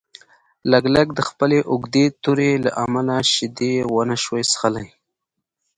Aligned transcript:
لګلګ 0.71 1.07
د 1.15 1.19
خپلې 1.29 1.59
اوږدې 1.71 2.05
تورې 2.23 2.51
له 2.63 2.71
امله 2.83 3.15
شیدې 3.33 3.73
ونشوای 3.93 4.43
څښلی. 4.51 4.87